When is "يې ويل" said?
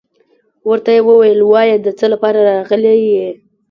0.95-1.39